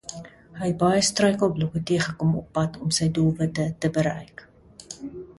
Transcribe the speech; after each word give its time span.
Hy 0.59 0.67
het 0.69 0.77
baie 0.83 1.01
struikelblokke 1.09 1.81
teëgekom 1.89 2.31
op 2.39 2.47
pad 2.59 2.79
om 2.87 2.93
sy 2.99 3.09
doelwitte 3.17 3.67
te 3.85 3.91
bereik. 3.99 4.43